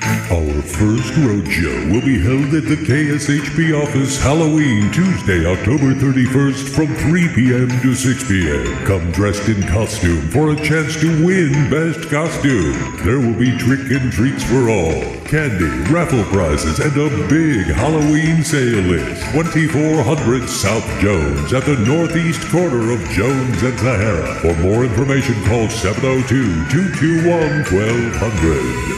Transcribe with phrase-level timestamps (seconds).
[0.00, 6.94] Our first roadshow will be held at the KSHP office Halloween Tuesday, October 31st from
[6.94, 7.68] 3 p.m.
[7.82, 8.86] to 6 p.m.
[8.86, 12.74] Come dressed in costume for a chance to win Best Costume.
[13.04, 18.44] There will be trick and treats for all, candy, raffle prizes, and a big Halloween
[18.44, 19.24] sale list.
[19.32, 24.34] 2400 South Jones at the northeast corner of Jones and Sahara.
[24.42, 28.97] For more information, call 702 221 1200.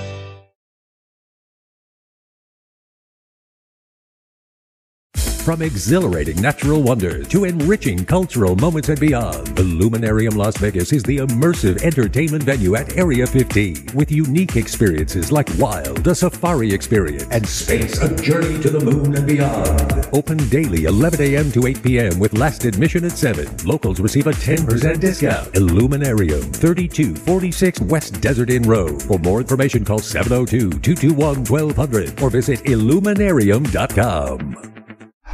[5.43, 11.01] From exhilarating natural wonders to enriching cultural moments and beyond, the Illuminarium Las Vegas is
[11.01, 17.25] the immersive entertainment venue at Area 15 with unique experiences like Wild, a safari experience,
[17.31, 20.07] and Space, a journey to the moon and beyond.
[20.13, 21.51] Open daily 11 a.m.
[21.53, 22.19] to 8 p.m.
[22.19, 23.49] with last admission at 7.
[23.65, 25.55] Locals receive a 10% discount.
[25.55, 29.01] Illuminarium, 3246 West Desert Inn Road.
[29.01, 34.70] For more information, call 702-221-1200 or visit illuminarium.com.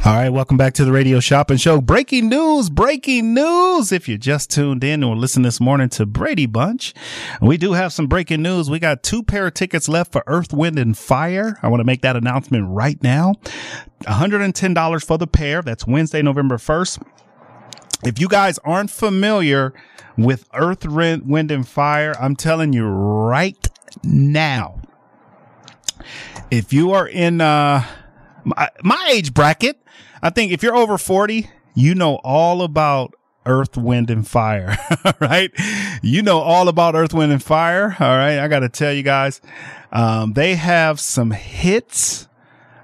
[0.08, 1.82] All right, welcome back to the Radio Shopping Show.
[1.82, 3.92] Breaking news, breaking news.
[3.92, 6.94] If you just tuned in or listened this morning to Brady Bunch,
[7.42, 8.70] we do have some breaking news.
[8.70, 11.58] We got two pair of tickets left for Earth, Wind, and Fire.
[11.62, 13.34] I want to make that announcement right now.
[14.04, 15.60] $110 for the pair.
[15.60, 17.02] That's Wednesday, November 1st.
[18.06, 19.74] If you guys aren't familiar
[20.16, 23.68] with Earth, Wind, and Fire, I'm telling you right
[24.02, 24.80] now,
[26.50, 27.84] if you are in, uh,
[28.44, 29.78] my, my age bracket,
[30.22, 33.14] I think if you're over 40, you know all about
[33.46, 34.76] Earth, Wind, and Fire.
[35.20, 35.50] right?
[36.02, 37.96] You know all about Earth, Wind, and Fire.
[37.98, 38.38] All right.
[38.38, 39.40] I got to tell you guys,
[39.92, 42.28] um, they have some hits.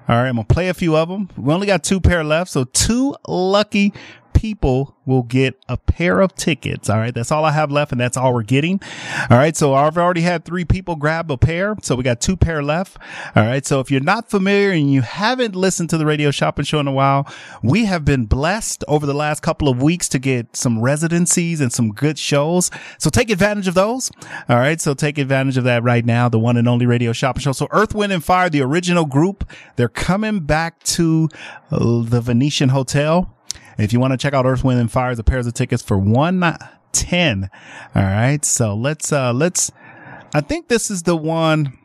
[0.07, 0.27] All right.
[0.27, 1.29] I'm going to play a few of them.
[1.37, 2.51] We only got two pair left.
[2.51, 3.93] So two lucky
[4.35, 6.89] people will get a pair of tickets.
[6.89, 7.13] All right.
[7.13, 8.81] That's all I have left and that's all we're getting.
[9.29, 9.55] All right.
[9.55, 11.75] So I've already had three people grab a pair.
[11.81, 12.97] So we got two pair left.
[13.35, 13.65] All right.
[13.65, 16.87] So if you're not familiar and you haven't listened to the radio shopping show in
[16.87, 17.27] a while,
[17.63, 21.71] we have been blessed over the last couple of weeks to get some residencies and
[21.71, 22.69] some good shows.
[22.99, 24.11] So take advantage of those.
[24.49, 24.81] All right.
[24.81, 26.29] So take advantage of that right now.
[26.29, 27.53] The one and only radio shopping show.
[27.53, 31.29] So Earth, Wind and Fire, the original group, they're coming back to
[31.71, 33.34] uh, the Venetian Hotel.
[33.77, 35.97] If you want to check out Earth, Wind, and Fire, the pairs of tickets for
[35.97, 36.57] one
[36.91, 37.49] ten.
[37.93, 38.43] All right.
[38.45, 39.71] So let's, uh, let's,
[40.33, 41.77] I think this is the one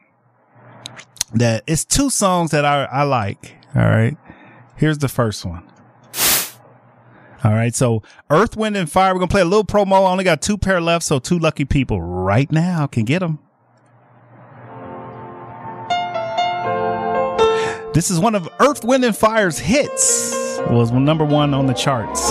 [1.34, 3.56] that it's two songs that I, I like.
[3.74, 4.16] All right.
[4.76, 5.64] Here's the first one.
[7.42, 7.74] All right.
[7.74, 9.12] So Earth, Wind, and Fire.
[9.12, 9.94] We're going to play a little promo.
[9.94, 11.04] I only got two pair left.
[11.04, 13.40] So two lucky people right now can get them.
[17.92, 22.30] This is one of Earth, Wind, and Fire's hits was number one on the charts.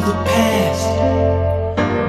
[0.00, 0.86] The past.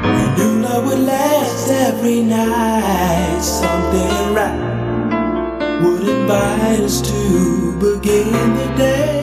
[0.03, 3.41] We knew love would last every night.
[3.41, 9.20] Something right would invite us to begin the day.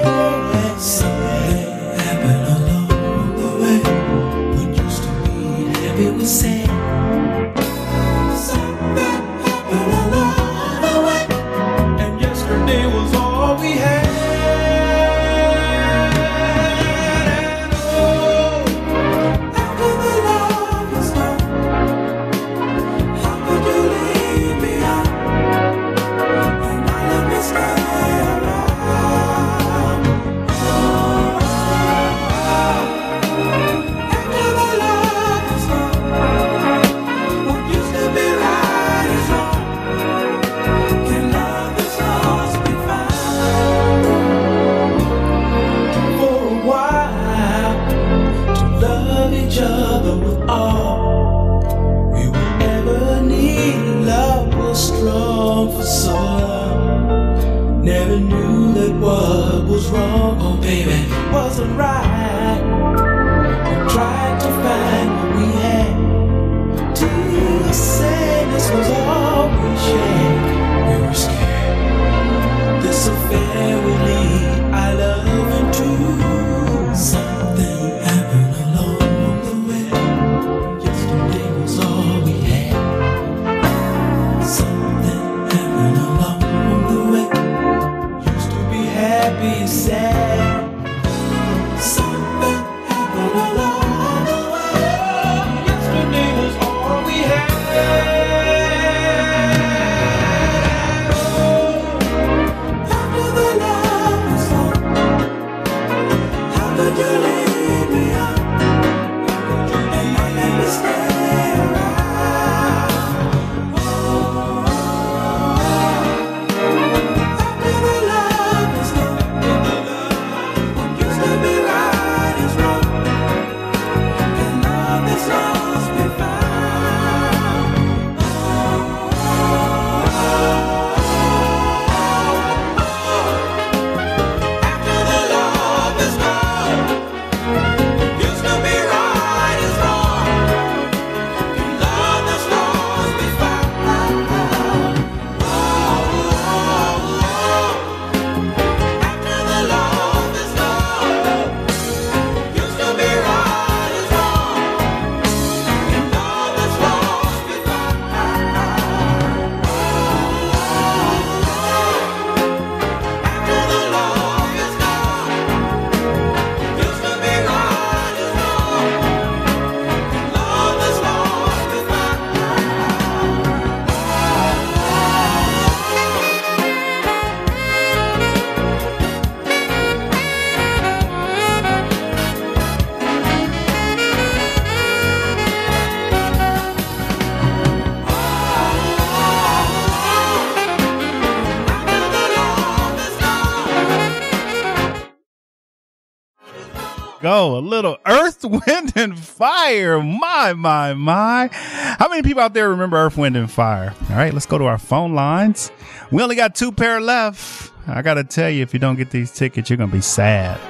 [197.48, 200.02] Go a little earth, wind, and fire.
[200.02, 201.48] My, my, my.
[201.50, 203.94] How many people out there remember earth, wind, and fire?
[204.10, 205.72] All right, let's go to our phone lines.
[206.10, 207.72] We only got two pair left.
[207.86, 210.02] I got to tell you, if you don't get these tickets, you're going to be
[210.02, 210.60] sad.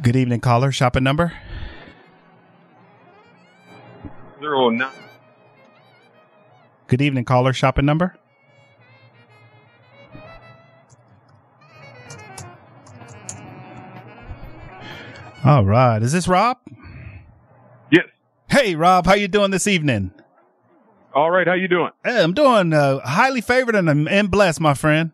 [0.00, 0.70] Good evening, caller.
[0.70, 1.32] Shopping number?
[4.38, 4.92] zero nine.
[6.86, 7.52] Good evening, caller.
[7.52, 8.16] Shopping number?
[15.46, 16.02] All right.
[16.02, 16.58] Is this Rob?
[17.92, 18.06] Yes.
[18.50, 19.06] Hey, Rob.
[19.06, 20.10] How you doing this evening?
[21.14, 21.46] All right.
[21.46, 21.90] How you doing?
[22.04, 25.12] Hey, I'm doing uh, highly favored and, and blessed, my friend.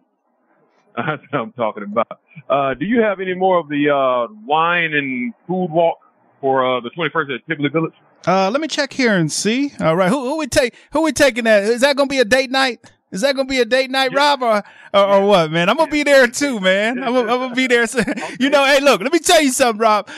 [0.96, 2.18] That's what I'm talking about.
[2.48, 5.98] Uh, do you have any more of the uh, wine and food walk
[6.40, 7.94] for uh, the 21st at Tivoli Village?
[8.26, 9.74] Uh, let me check here and see.
[9.80, 10.74] All right, who who we take?
[10.92, 11.64] Who we taking that?
[11.64, 12.80] Is that gonna be a date night?
[13.12, 14.62] Is that gonna be a date night, Rob, or,
[14.94, 15.68] or or what, man?
[15.68, 16.98] I'm gonna be there too, man.
[17.02, 17.86] I'm gonna, I'm gonna be there.
[18.40, 20.08] You know, hey, look, let me tell you something, Rob.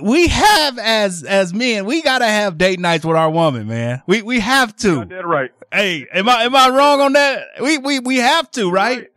[0.00, 4.02] We have as as men, we gotta have date nights with our woman, man.
[4.06, 5.00] We we have to.
[5.00, 5.50] Got that right.
[5.72, 7.42] Hey, am I am I wrong on that?
[7.60, 9.08] We we we have to, right?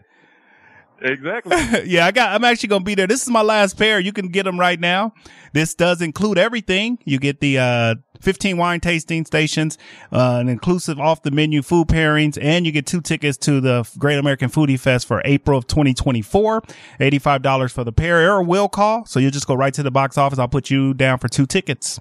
[1.01, 1.55] Exactly.
[1.85, 2.33] yeah, I got.
[2.33, 3.07] I'm actually gonna be there.
[3.07, 3.99] This is my last pair.
[3.99, 5.13] You can get them right now.
[5.53, 6.99] This does include everything.
[7.05, 9.77] You get the, uh, 15 wine tasting stations,
[10.11, 13.89] uh, an inclusive off the menu food pairings, and you get two tickets to the
[13.97, 16.61] Great American Foodie Fest for April of 2024.
[16.99, 19.05] $85 for the pair or will call.
[19.05, 20.39] So you just go right to the box office.
[20.39, 21.99] I'll put you down for two tickets.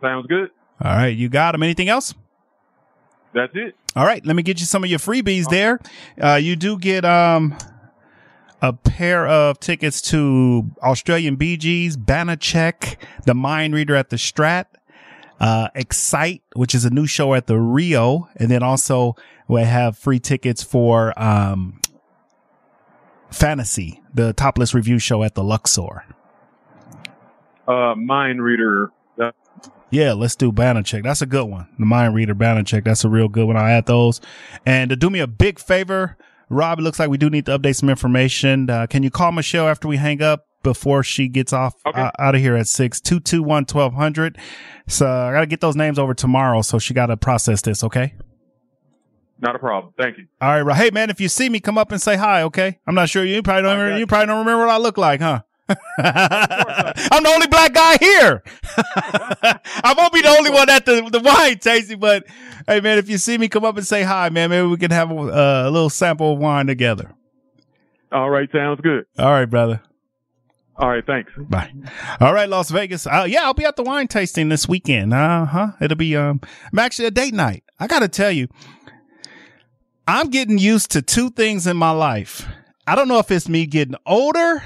[0.00, 0.50] Sounds good.
[0.82, 1.16] All right.
[1.16, 1.62] You got them.
[1.62, 2.14] Anything else?
[3.34, 3.76] That's it.
[3.94, 5.80] All right, let me get you some of your freebies there.
[6.20, 7.56] Uh, you do get um
[8.60, 14.66] a pair of tickets to Australian BGs, Gees, Banachek, the Mind Reader at the Strat,
[15.40, 19.16] uh, Excite, which is a new show at the Rio, and then also
[19.46, 21.80] we have free tickets for um
[23.30, 26.04] Fantasy, the topless review show at the Luxor.
[27.66, 28.90] Uh, mind reader.
[29.90, 31.02] Yeah, let's do Banachek.
[31.02, 31.66] That's a good one.
[31.78, 32.84] The Mind Reader Banachek.
[32.84, 33.56] That's a real good one.
[33.56, 34.20] I'll add those.
[34.66, 36.16] And to do me a big favor,
[36.50, 38.68] Rob, it looks like we do need to update some information.
[38.68, 42.00] Uh, can you call Michelle after we hang up before she gets off Okay.
[42.00, 44.38] uh, out of here at six two two one twelve hundred?
[44.86, 46.62] So I got to get those names over tomorrow.
[46.62, 47.84] So she got to process this.
[47.84, 48.14] Okay.
[49.40, 49.92] not a problem.
[49.98, 50.26] Thank you.
[50.40, 50.62] All right.
[50.62, 50.76] Right.
[50.76, 52.42] Hey, man, if you see me, come up and say hi.
[52.42, 52.78] Okay.
[52.86, 54.06] I'm not sure you probably don't remember, you you.
[54.06, 55.42] probably don't remember what I look like, huh?
[55.98, 58.42] I'm the only black guy here.
[58.94, 62.24] I won't be the only one at the, the wine tasting, but
[62.66, 64.48] hey, man, if you see me, come up and say hi, man.
[64.50, 67.12] Maybe we can have a, uh, a little sample of wine together.
[68.10, 68.48] All right.
[68.50, 69.04] Sounds good.
[69.18, 69.82] All right, brother.
[70.78, 71.04] All right.
[71.04, 71.32] Thanks.
[71.36, 71.72] Bye.
[72.20, 73.06] All right, Las Vegas.
[73.06, 75.12] Uh, yeah, I'll be at the wine tasting this weekend.
[75.12, 75.72] Uh huh.
[75.80, 76.40] It'll be um,
[76.72, 77.64] I'm actually a date night.
[77.80, 78.46] I got to tell you,
[80.06, 82.46] I'm getting used to two things in my life.
[82.86, 84.62] I don't know if it's me getting older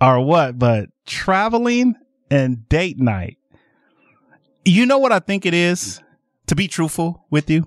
[0.00, 1.94] or what, but traveling
[2.30, 3.36] and date night.
[4.64, 6.00] You know what I think it is?
[6.46, 7.66] To be truthful with you,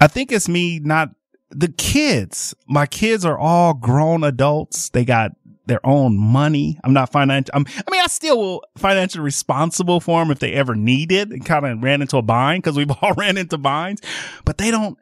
[0.00, 1.10] I think it's me not
[1.50, 2.54] the kids.
[2.66, 4.88] My kids are all grown adults.
[4.90, 5.32] They got
[5.66, 6.78] their own money.
[6.82, 7.52] I'm not financial.
[7.54, 11.30] I'm, I mean, I still will financially responsible for them if they ever need it
[11.30, 14.02] and kind of ran into a bind because we've all ran into binds,
[14.44, 14.98] but they don't,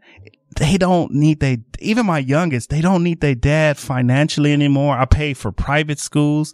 [0.59, 4.97] they don't need they, even my youngest, they don't need their dad financially anymore.
[4.97, 6.53] I pay for private schools.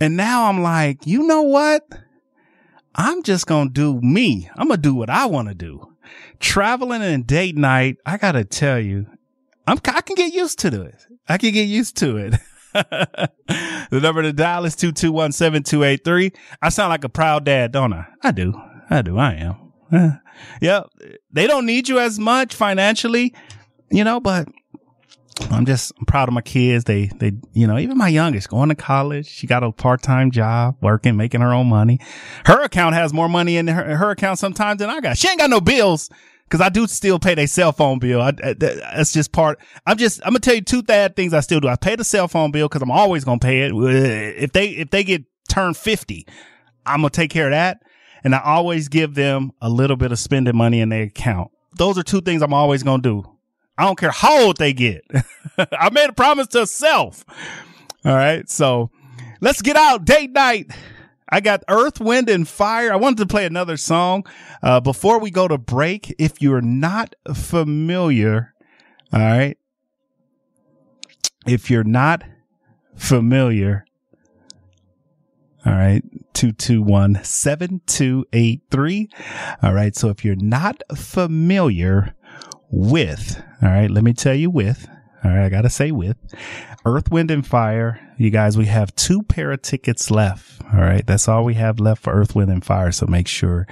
[0.00, 1.86] And now I'm like, you know what?
[2.94, 4.48] I'm just going to do me.
[4.56, 5.94] I'm going to do what I want to do.
[6.38, 7.96] Traveling and date night.
[8.06, 9.06] I got to tell you,
[9.66, 11.06] I'm, I can get used to it.
[11.28, 12.34] I can get used to it.
[13.90, 16.34] the number to dial is 221-7283.
[16.60, 18.06] I sound like a proud dad, don't I?
[18.22, 18.60] I do.
[18.90, 19.18] I do.
[19.18, 20.20] I am.
[20.60, 20.88] Yep.
[21.32, 23.32] They don't need you as much financially,
[23.90, 24.48] you know, but
[25.50, 26.84] I'm just I'm proud of my kids.
[26.84, 29.26] They, they, you know, even my youngest going to college.
[29.26, 32.00] She got a part-time job working, making her own money.
[32.46, 35.18] Her account has more money in her, her account sometimes than I got.
[35.18, 36.10] She ain't got no bills.
[36.54, 38.20] Cause I do still pay their cell phone bill.
[38.22, 39.58] I, I- that's just part.
[39.88, 41.66] I'm just, I'm gonna tell you two bad things I still do.
[41.66, 43.72] I pay the cell phone bill cause I'm always gonna pay it.
[43.72, 43.88] Uh,
[44.40, 46.24] if they, if they get turned 50,
[46.86, 47.82] I'm gonna take care of that.
[48.22, 51.50] And I always give them a little bit of spending money in their account.
[51.76, 53.24] Those are two things I'm always gonna do.
[53.76, 55.02] I don't care how old they get.
[55.58, 57.24] I made a promise to self.
[58.04, 58.48] All right.
[58.48, 58.92] So
[59.40, 60.70] let's get out date night.
[61.28, 62.92] I got Earth, Wind, and Fire.
[62.92, 64.24] I wanted to play another song
[64.62, 66.14] uh, before we go to break.
[66.18, 68.54] If you're not familiar,
[69.12, 69.58] all right.
[71.46, 72.22] If you're not
[72.96, 73.84] familiar,
[75.66, 76.02] all right,
[76.34, 79.08] 221 7283.
[79.62, 79.96] All right.
[79.96, 82.14] So if you're not familiar
[82.70, 84.88] with, all right, let me tell you with,
[85.24, 86.18] all right, I got to say with
[86.84, 88.00] Earth, Wind, and Fire.
[88.16, 90.62] You guys, we have two pair of tickets left.
[90.72, 91.06] All right.
[91.06, 92.92] That's all we have left for Earth, Wind, and Fire.
[92.92, 93.66] So make sure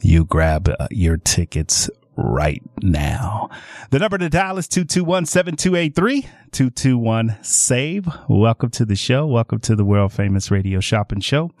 [0.00, 3.48] you grab uh, your tickets right now.
[3.90, 8.08] The number to dial is 221-7283, 221-SAVE.
[8.28, 9.26] Welcome to the show.
[9.26, 11.52] Welcome to the world famous radio shopping show.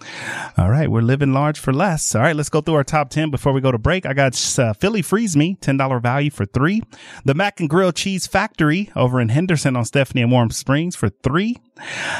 [0.56, 0.90] All right.
[0.90, 2.14] We're living large for less.
[2.14, 2.34] All right.
[2.34, 4.04] Let's go through our top 10 before we go to break.
[4.04, 6.82] I got uh, Philly Freeze Me, $10 value for three.
[7.24, 11.08] The Mac and Grill Cheese Factory over in Henderson on Stephanie and Warm Springs for
[11.08, 11.56] three.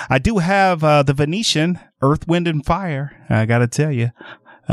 [0.08, 3.26] I do have uh, the Venetian Earth, Wind, and Fire.
[3.28, 4.10] I got to tell you,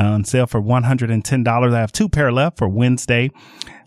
[0.04, 1.74] on sale for $110.
[1.74, 3.32] I have two pair left for Wednesday,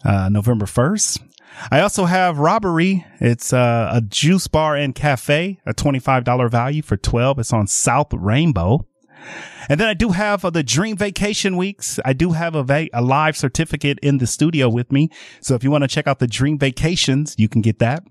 [0.04, 1.22] uh, November 1st.
[1.70, 3.04] I also have Robbery.
[3.20, 7.40] It's uh, a juice bar and cafe, a $25 value for 12.
[7.40, 8.86] It's on South Rainbow.
[9.68, 11.98] And then I do have uh, the Dream Vacation Weeks.
[12.04, 15.10] I do have a, va- a live certificate in the studio with me.
[15.40, 18.04] So if you want to check out the Dream Vacations, you can get that.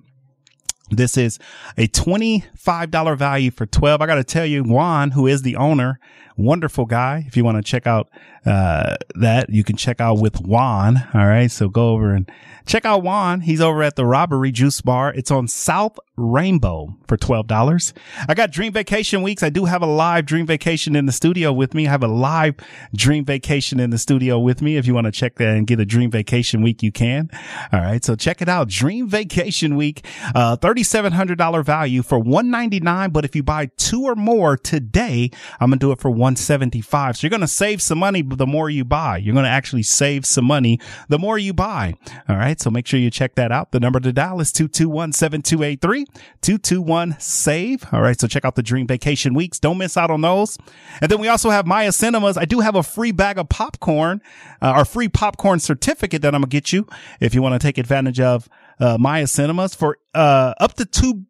[0.89, 1.37] This is
[1.77, 4.01] a $25 value for 12.
[4.01, 5.99] I got to tell you, Juan, who is the owner,
[6.37, 7.25] wonderful guy.
[7.27, 8.09] If you want to check out
[8.47, 11.09] uh, that you can check out with Juan.
[11.13, 11.51] All right.
[11.51, 12.31] So go over and
[12.65, 13.41] check out Juan.
[13.41, 15.13] He's over at the Robbery Juice Bar.
[15.13, 17.93] It's on South Rainbow for $12.
[18.27, 19.43] I got Dream Vacation weeks.
[19.43, 21.87] I do have a live Dream Vacation in the studio with me.
[21.87, 22.55] I have a live
[22.95, 24.77] Dream Vacation in the studio with me.
[24.77, 27.29] If you want to check that and get a Dream Vacation week, you can.
[27.73, 28.03] All right.
[28.03, 28.69] So check it out.
[28.69, 33.09] Dream Vacation week, uh, $3,700 value for 199.
[33.11, 37.17] But if you buy two or more today, I'm going to do it for 175.
[37.17, 39.17] So you're going to save some money the more you buy.
[39.17, 40.79] You're going to actually save some money
[41.09, 41.95] the more you buy.
[42.29, 42.59] All right.
[42.59, 43.71] So make sure you check that out.
[43.71, 46.05] The number to dial is 221-7283,
[46.41, 47.93] 221-SAVE.
[47.93, 48.19] All right.
[48.19, 49.59] So check out the Dream Vacation Weeks.
[49.59, 50.57] Don't miss out on those.
[51.01, 52.37] And then we also have Maya Cinemas.
[52.37, 54.21] I do have a free bag of popcorn,
[54.61, 56.87] uh, free popcorn certificate that I'm going to get you
[57.19, 61.23] if you want to take advantage of uh, Maya Cinemas for uh, up to two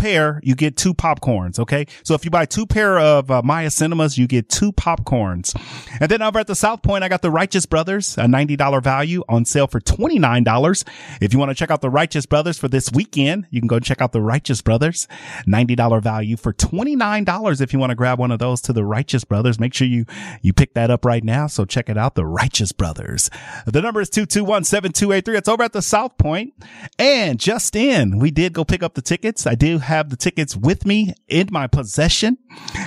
[0.00, 1.58] pair, you get two popcorns.
[1.58, 1.86] Okay.
[2.04, 5.54] So if you buy two pair of uh, Maya Cinemas, you get two popcorns.
[6.00, 9.22] And then over at the South Point, I got the Righteous Brothers, a $90 value
[9.28, 10.84] on sale for $29.
[11.20, 13.78] If you want to check out the Righteous Brothers for this weekend, you can go
[13.78, 15.06] check out the Righteous Brothers,
[15.46, 17.60] $90 value for $29.
[17.60, 20.06] If you want to grab one of those to the Righteous Brothers, make sure you,
[20.40, 21.46] you pick that up right now.
[21.46, 22.14] So check it out.
[22.14, 23.28] The Righteous Brothers.
[23.66, 25.36] The number is 221-7283.
[25.36, 26.54] It's over at the South Point.
[26.98, 29.46] And just in, we did go pick up the tickets.
[29.46, 32.38] I do have the tickets with me in my possession.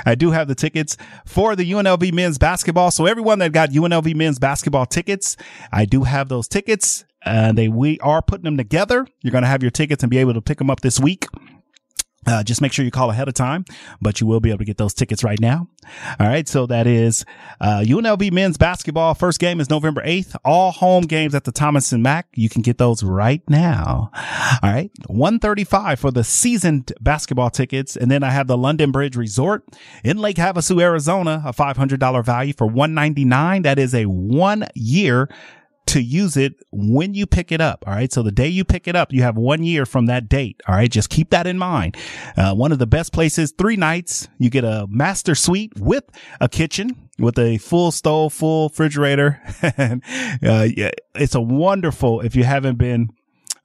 [0.05, 2.91] I do have the tickets for the UNLV men's basketball.
[2.91, 5.37] So everyone that got UNLV men's basketball tickets,
[5.71, 7.05] I do have those tickets.
[7.25, 9.07] And they, we are putting them together.
[9.21, 11.27] You're going to have your tickets and be able to pick them up this week.
[12.25, 13.65] Uh, just make sure you call ahead of time,
[14.01, 15.67] but you will be able to get those tickets right now.
[16.19, 16.47] All right.
[16.47, 17.25] So that is,
[17.59, 19.13] uh, UNLV men's basketball.
[19.13, 20.35] First game is November 8th.
[20.45, 22.27] All home games at the Thomas and Mack.
[22.35, 24.11] You can get those right now.
[24.63, 24.91] All right.
[25.07, 27.95] 135 for the seasoned basketball tickets.
[27.95, 29.65] And then I have the London Bridge Resort
[30.03, 33.61] in Lake Havasu, Arizona, a $500 value for 199.
[33.63, 35.29] That is a one year
[35.87, 37.83] to use it when you pick it up.
[37.87, 38.11] All right.
[38.11, 40.61] So the day you pick it up, you have one year from that date.
[40.67, 40.89] All right.
[40.89, 41.97] Just keep that in mind.
[42.37, 46.05] Uh, one of the best places, three nights, you get a master suite with
[46.39, 49.41] a kitchen with a full stove, full refrigerator.
[49.77, 50.03] and,
[50.43, 53.09] uh, yeah, it's a wonderful, if you haven't been,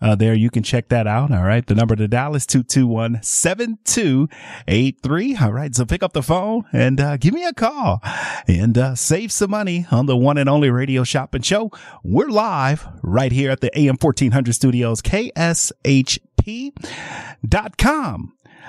[0.00, 0.34] uh, there.
[0.34, 1.30] You can check that out.
[1.32, 1.66] All right.
[1.66, 5.42] The number to dial is 221-7283.
[5.42, 5.74] All right.
[5.74, 8.00] So pick up the phone and, uh, give me a call
[8.46, 11.70] and, uh, save some money on the one and only radio shopping show.
[12.04, 16.22] We're live right here at the AM 1400 studios, KSHP.com.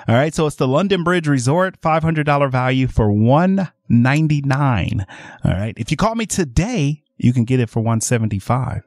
[0.08, 0.34] All right.
[0.34, 5.06] So it's the London Bridge Resort, $500 value for 199.
[5.44, 5.74] All right.
[5.78, 8.82] If you call me today, you can get it for 175.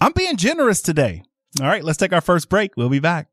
[0.00, 1.22] I'm being generous today.
[1.60, 2.76] All right, let's take our first break.
[2.76, 3.28] We'll be back.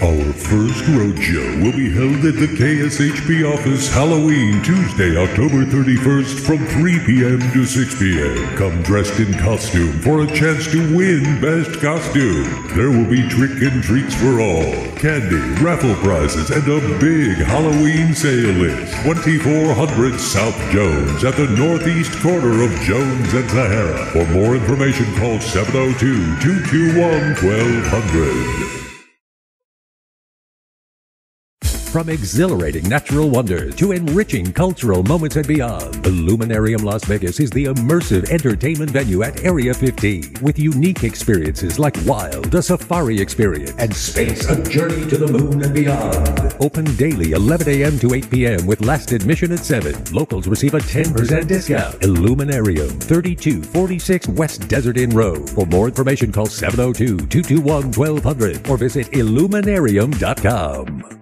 [0.00, 6.64] Our first rodeo will be held at the KSHP office Halloween Tuesday, October 31st from
[6.66, 7.40] 3 p.m.
[7.52, 8.56] to 6 p.m.
[8.56, 12.46] Come dressed in costume for a chance to win Best Costume.
[12.76, 14.70] There will be trick and treats for all,
[15.02, 18.94] candy, raffle prizes, and a big Halloween sale list.
[19.02, 24.06] 2400 South Jones at the northeast corner of Jones and Sahara.
[24.12, 28.77] For more information, call 702 221 1200.
[31.90, 37.64] From exhilarating natural wonders to enriching cultural moments and beyond, Illuminarium Las Vegas is the
[37.64, 43.96] immersive entertainment venue at Area 15 with unique experiences like Wild, a safari experience, and
[43.96, 46.54] Space, a journey to the moon and beyond.
[46.60, 47.98] Open daily 11 a.m.
[48.00, 48.66] to 8 p.m.
[48.66, 50.12] with last admission at 7.
[50.12, 52.04] Locals receive a 10% discount.
[52.04, 55.48] Illuminarium, 3246 West Desert Inn Road.
[55.48, 61.17] For more information, call 702-221-1200 or visit illuminarium.com.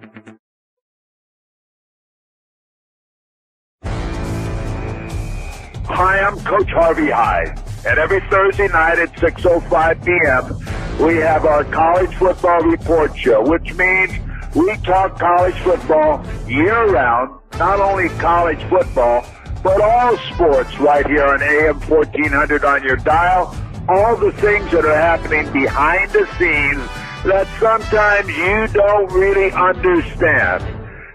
[5.99, 11.63] Hi, I'm Coach Harvey Hyde, and every Thursday night at 6.05 p.m., we have our
[11.63, 14.11] college football report show, which means
[14.53, 19.25] we talk college football year-round, not only college football,
[19.63, 23.57] but all sports right here on AM 1400 on your dial,
[23.89, 26.87] all the things that are happening behind the scenes
[27.25, 30.63] that sometimes you don't really understand.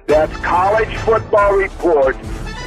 [0.08, 2.16] That's College Football Report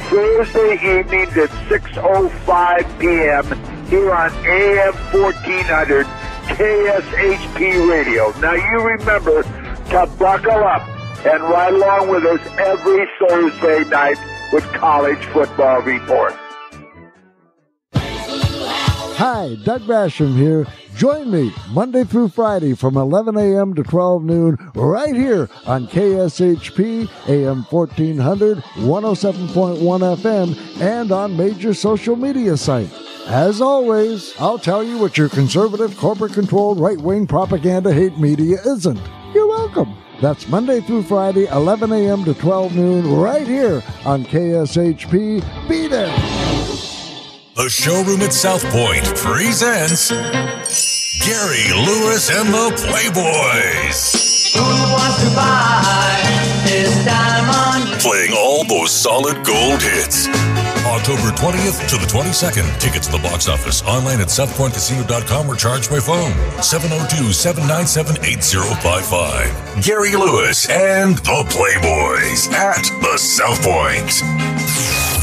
[0.08, 3.86] Thursday evenings at 6.05 p.m.
[3.86, 6.06] here on AM 1400
[6.46, 8.30] KSHP Radio.
[8.38, 10.86] Now you remember to buckle up
[11.26, 14.16] and ride along with us every Thursday night
[14.52, 16.34] with College Football Report.
[19.18, 20.66] Hi, Doug Basham here.
[20.96, 23.74] Join me Monday through Friday from 11 a.m.
[23.74, 32.16] to 12 noon right here on KSHP AM 1400, 107.1 FM, and on major social
[32.16, 32.94] media sites.
[33.26, 38.56] As always, I'll tell you what your conservative, corporate controlled, right wing propaganda hate media
[38.64, 39.00] isn't.
[39.34, 39.94] You're welcome.
[40.22, 42.24] That's Monday through Friday, 11 a.m.
[42.24, 45.68] to 12 noon, right here on KSHP.
[45.68, 46.35] Be there.
[47.56, 54.52] The showroom at South Point presents Gary Lewis and the Playboys.
[54.52, 54.60] Who
[54.92, 56.20] wants to buy
[56.66, 57.98] this diamond?
[58.02, 60.28] Playing all those solid gold hits.
[60.84, 62.78] October 20th to the 22nd.
[62.78, 66.32] Tickets to the box office online at southpointcasino.com or charged by phone.
[66.62, 69.82] 702 797 8055.
[69.82, 75.15] Gary Lewis and the Playboys at the South Point.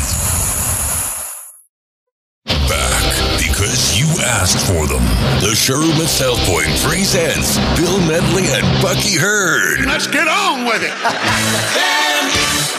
[4.23, 5.03] Asked for them.
[5.43, 9.85] The showroom at South Point presents Bill Medley and Bucky Heard.
[9.85, 10.95] Let's get on with it.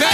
[0.00, 0.09] The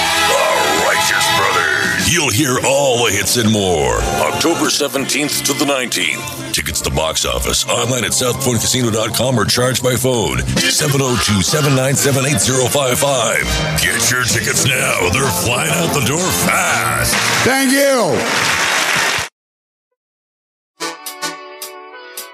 [0.85, 2.13] Righteous Brothers.
[2.13, 4.03] You'll hear all the hits and more.
[4.27, 6.53] October 17th to the 19th.
[6.53, 13.43] Tickets to box office online at southpointcasino.com or charged by phone 702 797 8055.
[13.81, 15.09] Get your tickets now.
[15.13, 17.15] They're flying out the door fast.
[17.47, 18.70] Thank you.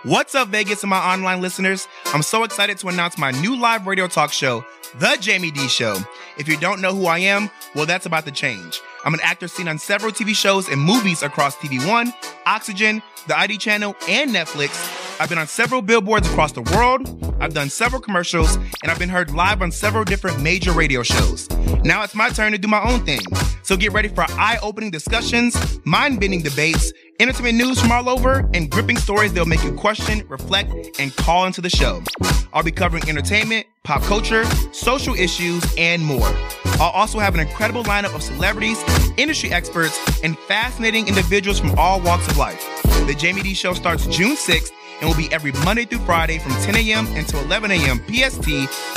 [0.07, 1.89] What's up, Vegas and my online listeners?
[2.15, 4.65] I'm so excited to announce my new live radio talk show,
[5.01, 5.97] The Jamie D Show.
[6.39, 8.81] If you don't know who I am, well, that's about to change.
[9.05, 12.15] I'm an actor seen on several TV shows and movies across TV One,
[12.47, 15.21] Oxygen, the ID channel, and Netflix.
[15.21, 17.35] I've been on several billboards across the world.
[17.41, 21.51] I've done several commercials, and I've been heard live on several different major radio shows.
[21.83, 23.21] Now it's my turn to do my own thing.
[23.65, 28.49] So get ready for eye opening discussions, mind bending debates, entertainment news from all over,
[28.55, 32.03] and gripping stories that'll make you question, reflect, and call into the show.
[32.53, 36.31] I'll be covering entertainment, pop culture, social issues, and more.
[36.79, 38.83] I'll also have an incredible lineup of celebrities,
[39.17, 42.63] industry experts, and fascinating individuals from all walks of life.
[43.07, 46.53] The Jamie D Show starts June 6th and will be every Monday through Friday from
[46.53, 47.07] 10 a.m.
[47.15, 47.99] until 11 a.m.
[48.09, 48.49] PST,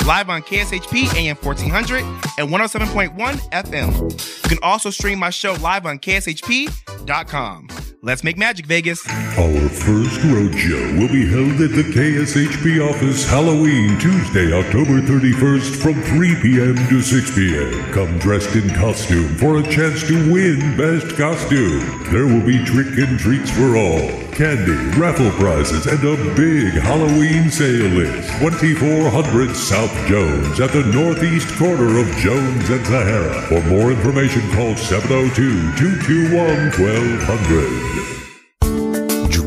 [0.06, 2.02] live on KSHP AM 1400
[2.38, 3.14] and 107.1
[3.50, 4.42] FM.
[4.44, 7.68] You can also stream my show live on KSHP.com.
[8.02, 9.06] Let's make magic, Vegas.
[9.36, 16.00] Our first rodeo will be held at the KSHP office Halloween Tuesday, October 31st from
[16.04, 16.76] 3 p.m.
[16.88, 17.92] to 6 p.m.
[17.92, 21.80] Come dressed in costume for a chance to win Best Costume.
[22.10, 27.50] There will be trick and treats for all, candy, raffle prizes, and a big Halloween
[27.50, 28.30] sale list.
[28.40, 33.42] 2400 South Jones at the northeast corner of Jones and Sahara.
[33.42, 37.99] For more information, call 702 221 1200.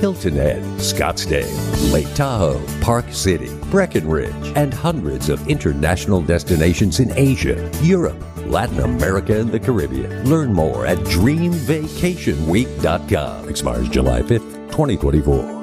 [0.00, 7.70] Hilton Head, Scottsdale, Lake Tahoe, Park City, Breckenridge, and hundreds of international destinations in Asia,
[7.82, 10.28] Europe, Latin America, and the Caribbean.
[10.28, 13.48] Learn more at dreamvacationweek.com.
[13.48, 15.58] Expires July 5th, 2024.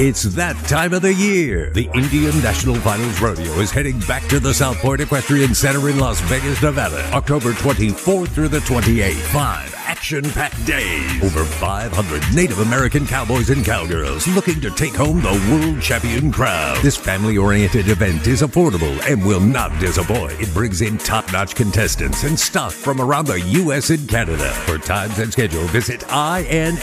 [0.00, 1.70] It's that time of the year.
[1.74, 6.00] The Indian National Finals Rodeo is heading back to the South Point Equestrian Center in
[6.00, 9.12] Las Vegas, Nevada, October 24th through the 28th.
[9.32, 11.22] Five action-packed days.
[11.22, 16.76] Over 500 Native American cowboys and cowgirls looking to take home the world champion crown.
[16.82, 20.40] This family-oriented event is affordable and will not disappoint.
[20.40, 23.90] It brings in top-notch contestants and stock from around the U.S.
[23.90, 24.50] and Canada.
[24.66, 26.82] For times and schedule, visit infr.org.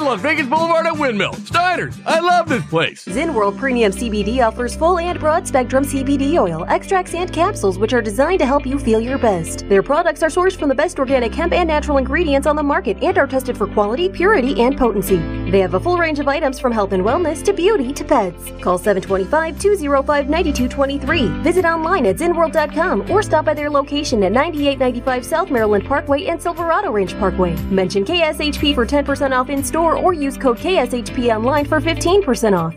[0.00, 1.34] Las Vegas Boulevard at Windmill.
[1.34, 3.04] Steiner's, I love this place.
[3.04, 7.92] Zen World Premium CBD offers full and broad spectrum CBD oil, extracts, and capsules which
[7.92, 9.68] are designed to help you feel your best.
[9.68, 13.02] Their products are sourced from the best organic hemp and natural ingredients on the market
[13.02, 15.18] and are tested for quality, purity, and potency.
[15.50, 18.50] They have a full range of items from health and wellness to beauty to pets.
[18.62, 21.28] Call 725 205 9223.
[21.42, 26.42] Visit online at zinworld.com or stop by their location at 9895 South Maryland Parkway and
[26.42, 27.54] Silverado Range Parkway.
[27.64, 32.76] Mention KSHP for 10% off in store or use code KSHP online for 15% off.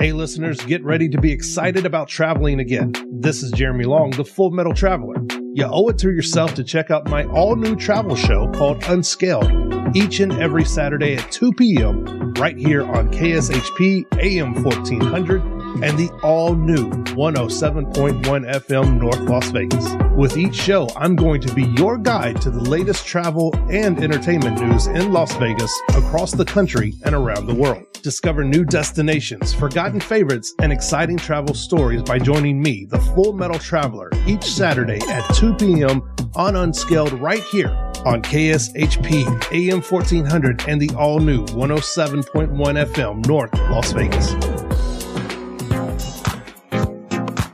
[0.00, 2.94] Hey, listeners, get ready to be excited about traveling again.
[3.12, 5.16] This is Jeremy Long, the Full Metal Traveler.
[5.52, 9.94] You owe it to yourself to check out my all new travel show called Unscaled
[9.94, 12.32] each and every Saturday at 2 p.m.
[12.38, 19.86] right here on KSHP AM 1400 and the all new 107.1 FM North Las Vegas.
[20.16, 24.60] With each show, I'm going to be your guide to the latest travel and entertainment
[24.60, 27.86] news in Las Vegas, across the country, and around the world.
[28.02, 33.58] Discover new destinations, forgotten favorites, and exciting travel stories by joining me, the Full Metal
[33.58, 36.02] Traveler, each Saturday at 2 p.m.
[36.34, 37.70] on Unscaled right here
[38.04, 42.48] on KSHP AM 1400 and the all new 107.1
[42.94, 44.89] FM North Las Vegas.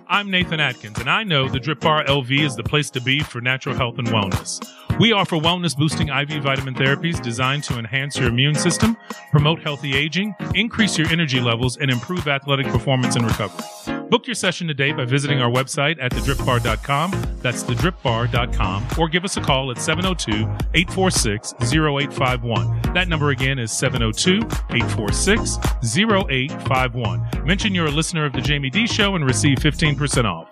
[0.08, 3.20] I'm Nathan Atkins, and I know the Drip Bar LV is the place to be
[3.20, 4.64] for natural health and wellness.
[5.00, 8.96] We offer wellness boosting IV vitamin therapies designed to enhance your immune system,
[9.32, 13.64] promote healthy aging, increase your energy levels, and improve athletic performance and recovery.
[14.08, 17.10] Book your session today by visiting our website at thedripbar.com.
[17.38, 22.75] That's thedripbar.com, or give us a call at 702 846 0851.
[22.96, 24.38] That number again is 702
[24.74, 27.44] 846 0851.
[27.44, 30.48] Mention you're a listener of The Jamie D Show and receive 15% off.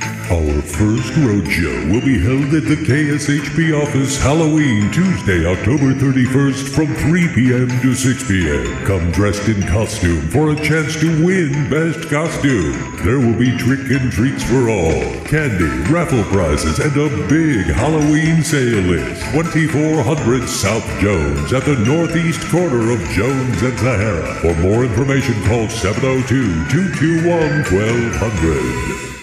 [0.00, 6.92] Our first roadshow will be held at the KSHP office Halloween Tuesday, October 31st from
[6.94, 7.68] 3 p.m.
[7.80, 8.86] to 6 p.m.
[8.86, 12.72] Come dressed in costume for a chance to win Best Costume.
[13.04, 18.42] There will be trick and treats for all, candy, raffle prizes, and a big Halloween
[18.42, 19.22] sale list.
[19.30, 24.34] 2400 South Jones at the northeast corner of Jones and Sahara.
[24.40, 29.13] For more information, call 702 221 1200.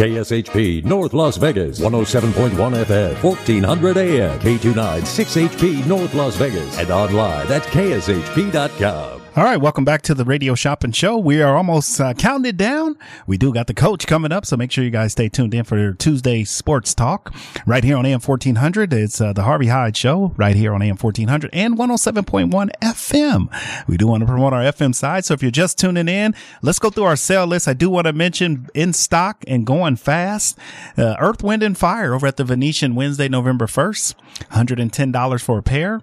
[0.00, 7.46] KSHP North Las Vegas 107.1 FM 1400 AM K29 6HP North Las Vegas and online
[7.52, 9.19] at kshp.com.
[9.36, 11.16] All right, welcome back to the Radio Shopping Show.
[11.16, 12.98] We are almost uh, counted down.
[13.28, 15.62] We do got the coach coming up, so make sure you guys stay tuned in
[15.62, 17.32] for Tuesday Sports Talk
[17.64, 18.92] right here on AM 1400.
[18.92, 23.86] It's uh, the Harvey Hyde Show right here on AM 1400 and 107.1 FM.
[23.86, 26.80] We do want to promote our FM side, so if you're just tuning in, let's
[26.80, 27.68] go through our sale list.
[27.68, 30.58] I do want to mention in stock and going fast,
[30.98, 34.16] uh, Earth, Wind, and Fire over at the Venetian Wednesday, November 1st,
[34.50, 36.02] $110 for a pair.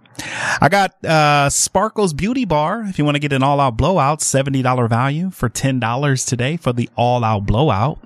[0.62, 4.20] I got uh, Sparkles Beauty Bar if you want to get an all out blowout,
[4.20, 8.00] $70 value for $10 today for the all out blowout.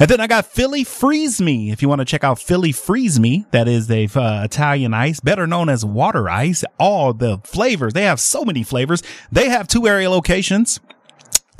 [0.00, 1.70] And then I got Philly Freeze Me.
[1.70, 5.20] If you want to check out Philly Freeze Me, that is a uh, Italian ice,
[5.20, 6.64] better known as water ice.
[6.78, 7.92] All the flavors.
[7.92, 9.02] They have so many flavors.
[9.30, 10.80] They have two area locations.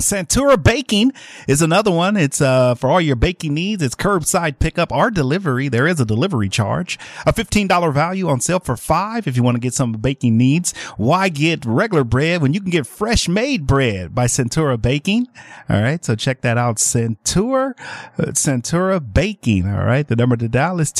[0.05, 1.11] Santura Baking
[1.47, 2.15] is another one.
[2.15, 3.81] It's uh for all your baking needs.
[3.81, 5.67] It's curbside pickup or delivery.
[5.67, 6.99] There is a delivery charge.
[7.25, 10.75] A $15 value on sale for 5 if you want to get some baking needs.
[10.97, 15.27] Why get regular bread when you can get fresh made bread by Centura Baking?
[15.69, 16.77] All right, so check that out.
[16.77, 17.73] Centura
[18.19, 20.07] uh, Centura Baking, all right?
[20.07, 20.91] The number to dial is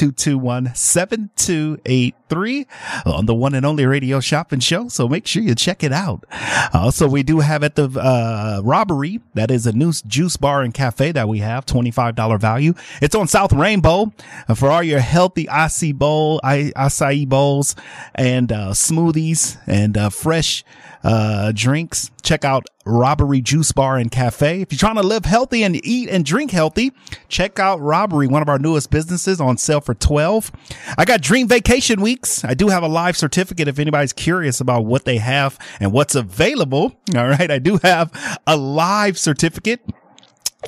[2.29, 2.65] 221-7283
[3.05, 4.87] on the one and only radio shopping show.
[4.87, 6.25] So make sure you check it out.
[6.73, 9.21] Also, we do have at the uh Robbery.
[9.33, 11.65] That is a new juice bar and cafe that we have.
[11.65, 12.73] $25 value.
[13.01, 14.13] It's on South Rainbow
[14.47, 17.75] uh, for all your healthy acai bowl, acai bowls
[18.13, 20.63] and uh, smoothies and uh, fresh
[21.05, 22.09] uh, drinks.
[22.23, 24.61] Check out Robbery Juice Bar and Cafe.
[24.61, 26.91] If you're trying to live healthy and eat and drink healthy,
[27.29, 30.51] check out Robbery, one of our newest businesses on sale for 12.
[30.97, 32.43] I got Dream Vacation Weeks.
[32.43, 36.15] I do have a live certificate if anybody's curious about what they have and what's
[36.15, 36.95] available.
[37.15, 37.51] All right.
[37.51, 38.11] I do have
[38.47, 39.81] a live certificate.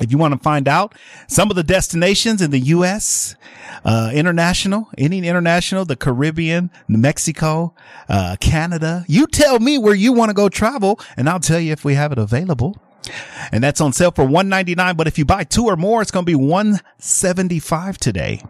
[0.00, 0.94] If you want to find out
[1.26, 3.34] some of the destinations in the U.S.,
[3.84, 7.74] uh, international, any international, the Caribbean, New Mexico,
[8.08, 11.72] uh, Canada, you tell me where you want to go travel and I'll tell you
[11.72, 12.76] if we have it available.
[13.52, 16.26] And that's on sale for 199 but if you buy two or more it's going
[16.26, 18.42] to be 175 today.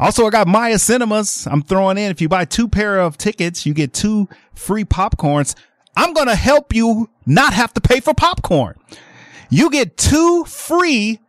[0.00, 1.46] Also I got Maya Cinemas.
[1.46, 5.54] I'm throwing in if you buy two pair of tickets, you get two free popcorns.
[5.96, 8.76] I'm going to help you not have to pay for popcorn.
[9.50, 11.20] You get two free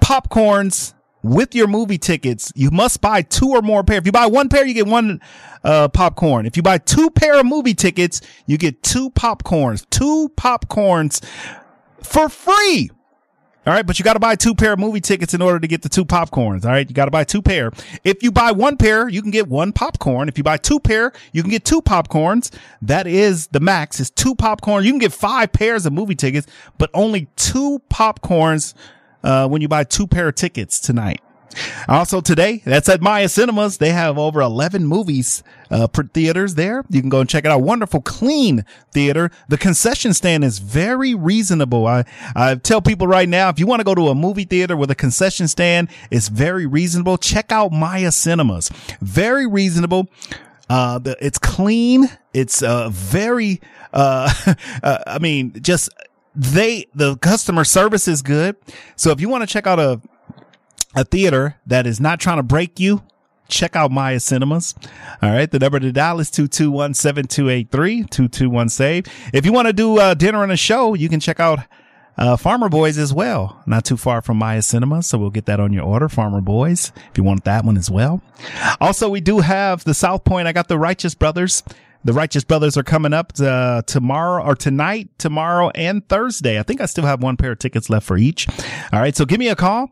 [0.00, 2.52] popcorns with your movie tickets.
[2.54, 3.98] You must buy two or more pair.
[3.98, 5.20] If you buy one pair, you get one
[5.64, 6.46] uh, popcorn.
[6.46, 9.88] If you buy two pair of movie tickets, you get two popcorns.
[9.90, 11.24] Two popcorns
[12.02, 12.90] for free.
[13.68, 15.66] All right, but you got to buy two pair of movie tickets in order to
[15.66, 16.64] get the two popcorns.
[16.64, 17.70] All right, you got to buy two pair.
[18.02, 20.26] If you buy one pair, you can get one popcorn.
[20.26, 22.50] If you buy two pair, you can get two popcorns.
[22.80, 24.00] That is the max.
[24.00, 24.84] Is two popcorn.
[24.84, 26.46] You can get five pairs of movie tickets,
[26.78, 28.72] but only two popcorns
[29.22, 31.20] uh, when you buy two pair of tickets tonight.
[31.88, 33.78] Also today, that's at Maya Cinemas.
[33.78, 36.84] They have over 11 movies, uh, per theaters there.
[36.88, 37.60] You can go and check it out.
[37.60, 39.30] Wonderful, clean theater.
[39.48, 41.86] The concession stand is very reasonable.
[41.86, 44.76] I, I tell people right now, if you want to go to a movie theater
[44.76, 47.18] with a concession stand, it's very reasonable.
[47.18, 48.70] Check out Maya Cinemas.
[49.00, 50.08] Very reasonable.
[50.68, 52.08] Uh, the, it's clean.
[52.34, 53.60] It's, uh, very,
[53.92, 54.32] uh,
[54.82, 55.90] uh, I mean, just
[56.34, 58.56] they, the customer service is good.
[58.96, 60.00] So if you want to check out a,
[60.98, 63.02] a theater that is not trying to break you,
[63.48, 64.74] check out Maya Cinemas.
[65.22, 65.50] All right.
[65.50, 69.06] The number to dial is 221-7283-221-SAVE.
[69.32, 71.60] If you want to do a dinner and a show, you can check out
[72.16, 73.62] uh, Farmer Boys as well.
[73.66, 75.06] Not too far from Maya Cinemas.
[75.06, 77.88] So we'll get that on your order, Farmer Boys, if you want that one as
[77.90, 78.20] well.
[78.80, 80.48] Also, we do have the South Point.
[80.48, 81.62] I got the Righteous Brothers.
[82.04, 86.58] The Righteous Brothers are coming up uh, tomorrow or tonight, tomorrow and Thursday.
[86.58, 88.46] I think I still have one pair of tickets left for each.
[88.92, 89.16] All right.
[89.16, 89.90] So give me a call.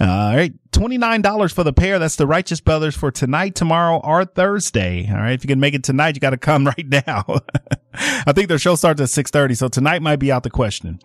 [0.00, 0.52] Uh, all right.
[0.70, 1.98] $29 for the pair.
[1.98, 5.08] That's the Righteous Brothers for tonight, tomorrow, or Thursday.
[5.10, 5.32] All right.
[5.32, 7.24] If you can make it tonight, you got to come right now.
[7.92, 9.54] I think their show starts at 630.
[9.54, 11.00] So tonight might be out the question.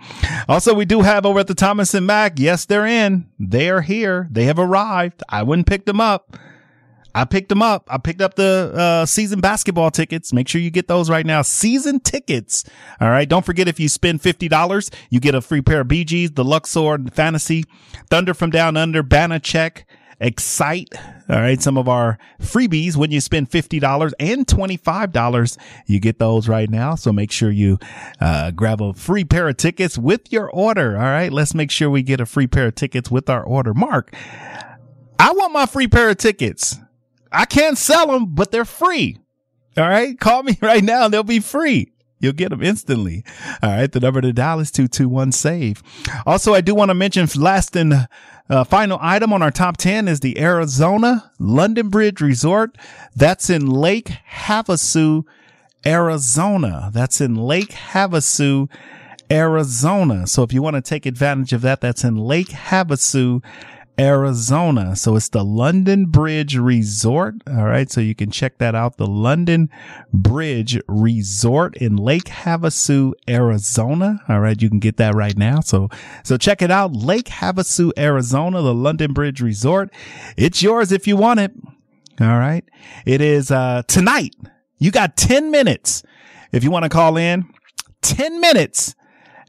[0.48, 2.04] Also, we do have over at the Thomas and.
[2.38, 3.28] Yes, they're in.
[3.40, 4.28] They are here.
[4.30, 5.24] They have arrived.
[5.30, 6.38] I wouldn't pick them up.
[7.16, 7.88] I picked them up.
[7.90, 10.34] I picked up the uh, season basketball tickets.
[10.34, 11.42] Make sure you get those right now.
[11.42, 12.64] Season tickets.
[13.00, 13.28] All right.
[13.28, 16.44] Don't forget if you spend $50, you get a free pair of Bee Gees, the
[16.44, 17.66] Luxor Fantasy,
[18.10, 19.84] Thunder from Down Under, Banachek,
[20.20, 20.90] Excite.
[21.30, 21.62] All right.
[21.62, 26.96] Some of our freebies when you spend $50 and $25, you get those right now.
[26.96, 27.78] So make sure you
[28.20, 30.96] uh, grab a free pair of tickets with your order.
[30.96, 31.32] All right.
[31.32, 33.74] Let's make sure we get a free pair of tickets with our order.
[33.74, 34.16] Mark,
[35.20, 36.80] I want my free pair of tickets.
[37.34, 39.18] I can't sell them, but they're free.
[39.78, 40.20] All right.
[40.20, 41.08] Call me right now.
[41.08, 41.92] They'll be free.
[42.20, 43.26] You'll get them instantly.
[43.62, 43.92] All right.
[43.92, 45.84] The number to dial is 221 save.
[46.26, 48.08] Also, I do want to mention last and
[48.50, 52.78] uh, final item on our top 10 is the Arizona London Bridge Resort.
[53.16, 54.12] That's in Lake
[54.46, 55.24] Havasu,
[55.86, 56.90] Arizona.
[56.94, 58.70] That's in Lake Havasu,
[59.32, 60.28] Arizona.
[60.28, 63.44] So if you want to take advantage of that, that's in Lake Havasu,
[64.00, 64.96] Arizona.
[64.96, 67.36] So it's the London Bridge Resort.
[67.48, 67.90] All right.
[67.92, 68.98] So you can check that out.
[68.98, 69.70] The London
[70.12, 74.22] Bridge Resort in Lake Havasu, Arizona.
[74.28, 74.60] All right.
[74.62, 75.60] You can get that right now.
[75.60, 75.90] So,
[76.24, 76.94] so check it out.
[76.94, 79.94] Lake Havasu, Arizona, the London Bridge Resort.
[80.38, 81.52] It's yours if you want it.
[82.20, 82.64] All right.
[83.06, 84.36] It is, uh, tonight.
[84.78, 86.04] You got 10 minutes.
[86.52, 87.46] If you want to call in
[88.02, 88.96] 10 minutes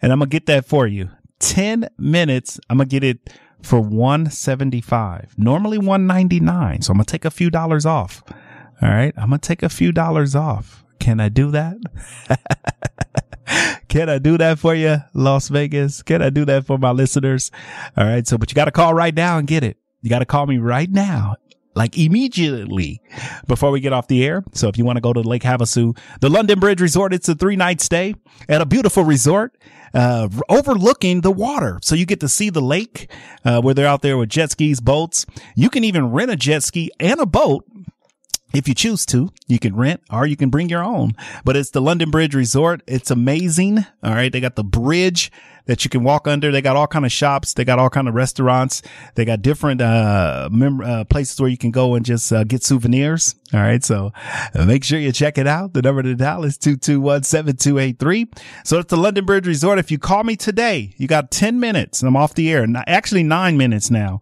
[0.04, 1.08] and I'm going to get that for you.
[1.38, 2.60] 10 minutes.
[2.68, 7.50] I'm going to get it for 175 normally 199 so i'm gonna take a few
[7.50, 8.22] dollars off.
[8.82, 9.14] All right?
[9.16, 10.84] I'm gonna take a few dollars off.
[10.98, 11.76] Can i do that?
[13.88, 16.02] Can i do that for you las vegas?
[16.02, 17.50] Can i do that for my listeners?
[17.96, 18.26] All right?
[18.26, 19.78] So but you gotta call right now and get it.
[20.02, 21.36] You gotta call me right now
[21.74, 23.00] like immediately
[23.46, 24.44] before we get off the air.
[24.52, 27.34] So if you want to go to Lake Havasu, the London Bridge Resort, it's a
[27.34, 28.14] three night stay
[28.48, 29.56] at a beautiful resort,
[29.92, 31.78] uh, overlooking the water.
[31.82, 33.10] So you get to see the lake,
[33.44, 35.26] uh, where they're out there with jet skis, boats.
[35.54, 37.64] You can even rent a jet ski and a boat
[38.54, 41.12] if you choose to, you can rent or you can bring your own.
[41.44, 42.82] But it's the London Bridge Resort.
[42.86, 43.78] It's amazing.
[44.02, 44.30] All right.
[44.30, 45.32] They got the bridge
[45.66, 46.50] that you can walk under.
[46.50, 47.54] They got all kind of shops.
[47.54, 48.82] They got all kind of restaurants.
[49.14, 52.62] They got different, uh, mem- uh places where you can go and just, uh, get
[52.62, 53.34] souvenirs.
[53.52, 53.82] All right.
[53.84, 54.12] So
[54.54, 55.72] uh, make sure you check it out.
[55.74, 58.38] The number to dial is 221-7283.
[58.64, 59.78] So it's the London Bridge Resort.
[59.78, 62.66] If you call me today, you got 10 minutes and I'm off the air.
[62.86, 64.20] Actually nine minutes now.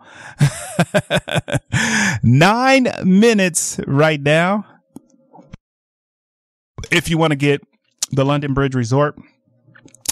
[2.23, 4.67] nine minutes right now.
[6.91, 7.63] If you want to get
[8.11, 9.17] the London Bridge Resort,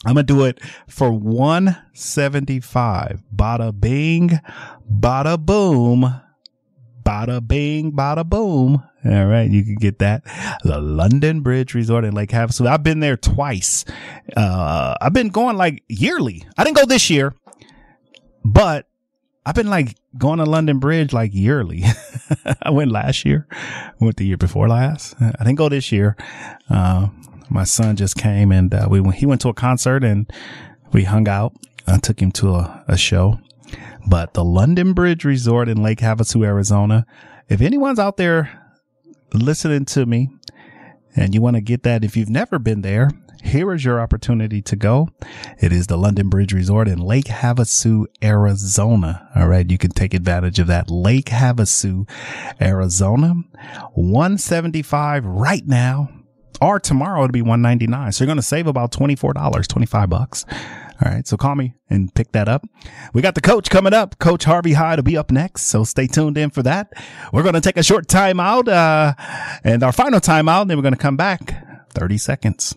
[0.07, 3.23] I'm gonna do it for 175.
[3.35, 4.41] Bada bing,
[4.91, 6.23] bada boom,
[7.03, 8.83] bada bing, bada boom.
[9.05, 9.51] All right.
[9.51, 10.23] You can get that.
[10.63, 12.67] The London Bridge Resort in Lake Havasu.
[12.67, 13.85] I've been there twice.
[14.37, 16.45] Uh, I've been going like yearly.
[16.59, 17.35] I didn't go this year,
[18.45, 18.87] but
[19.47, 21.85] I've been like going to London Bridge like yearly.
[22.63, 23.47] I went last year,
[24.01, 25.15] went the year before last.
[25.21, 26.17] I didn't go this year.
[26.69, 27.09] Uh,
[27.51, 30.31] my son just came and uh, we went, he went to a concert and
[30.93, 31.53] we hung out.
[31.87, 33.41] I took him to a, a show.
[34.07, 37.07] But the London Bridge Resort in Lake Havasu, Arizona.
[37.49, 38.77] If anyone's out there
[39.35, 40.31] listening to me
[41.17, 43.11] and you want to get that, if you've never been there,
[43.43, 45.09] here is your opportunity to go.
[45.59, 49.29] It is the London Bridge Resort in Lake Havasu, Arizona.
[49.35, 49.69] All right.
[49.69, 50.91] You can take advantage of that.
[50.91, 52.09] Lake Havasu,
[52.61, 53.35] Arizona.
[53.95, 56.11] 175 right now
[56.61, 58.13] or tomorrow it'll be 199.
[58.13, 60.45] So you're going to save about $24, 25 bucks.
[61.03, 61.27] All right.
[61.27, 62.67] So call me and pick that up.
[63.15, 64.19] We got the coach coming up.
[64.19, 65.63] Coach Harvey Hyde will be up next.
[65.63, 66.93] So stay tuned in for that.
[67.33, 69.15] We're going to take a short timeout, uh,
[69.65, 70.63] and our final timeout.
[70.63, 72.75] And then we're going to come back 30 seconds.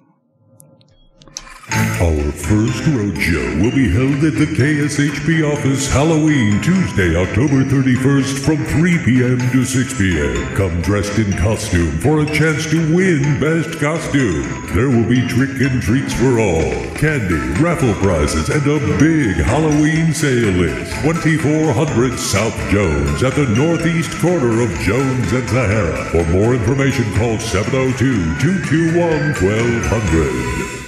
[1.71, 8.57] Our first roadshow will be held at the KSHP office Halloween Tuesday, October 31st from
[8.65, 9.39] 3 p.m.
[9.51, 10.55] to 6 p.m.
[10.55, 14.43] Come dressed in costume for a chance to win Best Costume.
[14.75, 20.13] There will be trick and treats for all, candy, raffle prizes, and a big Halloween
[20.13, 20.91] sale list.
[21.03, 26.03] 2400 South Jones at the northeast corner of Jones and Sahara.
[26.11, 30.82] For more information, call 702 221 1200.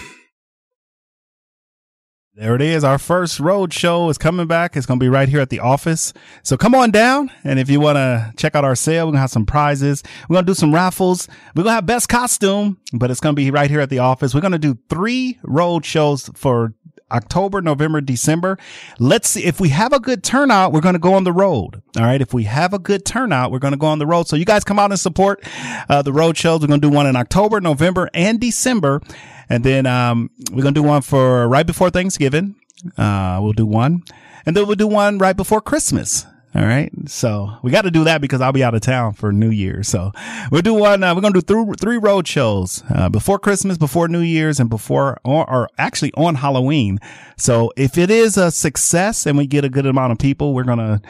[2.38, 2.83] There it is.
[2.83, 4.75] Our first road show is coming back.
[4.75, 6.11] It's going to be right here at the office.
[6.43, 7.31] So come on down.
[7.45, 10.03] And if you want to check out our sale, we're going to have some prizes.
[10.27, 11.29] We're going to do some raffles.
[11.55, 13.99] We're going to have best costume, but it's going to be right here at the
[13.99, 14.36] office.
[14.36, 16.73] We're going to do three road shows for
[17.09, 18.57] October, November, December.
[18.99, 21.81] Let's see if we have a good turnout, we're going to go on the road.
[21.95, 22.19] All right.
[22.19, 24.27] If we have a good turnout, we're going to go on the road.
[24.27, 25.41] So you guys come out and support
[25.88, 26.59] uh, the road shows.
[26.59, 29.01] We're going to do one in October, November, and December.
[29.50, 32.56] And then um, we're going to do one for right before Thanksgiving.
[32.98, 34.04] Uh, we'll do one.
[34.46, 36.26] And then we'll do one right before Christmas.
[36.56, 36.89] All right.
[37.08, 39.89] So we got to do that because I'll be out of town for New Year's.
[39.89, 40.14] So
[40.52, 41.04] we'll do one.
[41.04, 44.58] Uh, we're going to do th- three road shows, uh, before Christmas, before New Year's
[44.62, 47.00] and before, or, or, actually on Halloween.
[47.36, 50.64] So if it is a success and we get a good amount of people, we're
[50.64, 51.02] going to,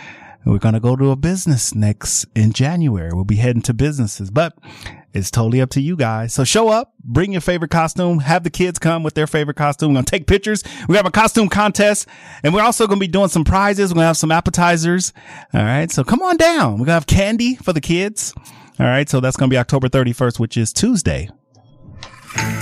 [0.45, 3.11] we're going to go to a business next in January.
[3.13, 4.57] We'll be heading to businesses, but
[5.15, 6.33] it's totally up to you guys.
[6.33, 9.89] So show up, bring your favorite costume, have the kids come with their favorite costume.
[9.89, 10.61] We're going to take pictures.
[10.89, 12.07] We have a costume contest
[12.43, 13.91] and we're also going to be doing some prizes.
[13.91, 15.13] We're going to have some appetizers.
[15.53, 15.89] All right.
[15.89, 16.73] So come on down.
[16.73, 18.33] We're going to have candy for the kids.
[18.77, 19.07] All right.
[19.07, 21.29] So that's going to be October 31st, which is Tuesday.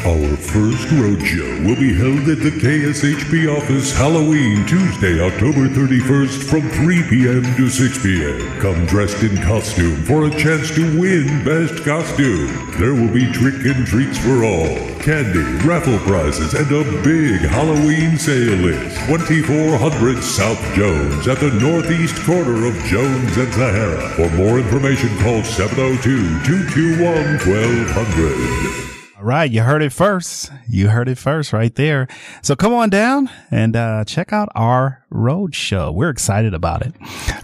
[0.06, 6.70] Our first roadshow will be held at the KSHP office Halloween Tuesday, October 31st from
[6.72, 7.44] 3 p.m.
[7.56, 8.60] to 6 p.m.
[8.60, 12.52] Come dressed in costume for a chance to win Best Costume.
[12.78, 18.18] There will be trick and treats for all, candy, raffle prizes, and a big Halloween
[18.18, 19.00] sale list.
[19.08, 24.10] 2400 South Jones at the northeast corner of Jones and Sahara.
[24.18, 28.93] For more information, call 702 221 1200.
[29.24, 29.50] Right.
[29.50, 30.52] You heard it first.
[30.68, 32.10] You heard it first right there.
[32.42, 35.94] So come on down and uh, check out our road show.
[35.94, 36.94] We're excited about it.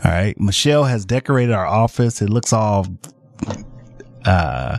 [0.03, 0.37] All right.
[0.37, 2.21] Michelle has decorated our office.
[2.21, 2.85] It looks all
[4.25, 4.77] uh,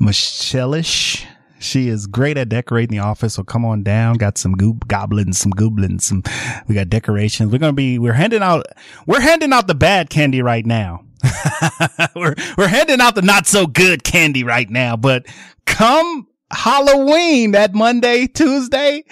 [0.00, 1.24] Michelle-ish.
[1.60, 3.34] She is great at decorating the office.
[3.34, 4.16] So come on down.
[4.16, 6.24] Got some goob goblins, some goblins, some,
[6.66, 7.52] we got decorations.
[7.52, 8.66] We're to be, we're handing out,
[9.06, 11.04] we're handing out the bad candy right now.
[12.16, 15.26] we're we're handing out the not so good candy right now, but
[15.66, 19.04] come Halloween that Monday, Tuesday,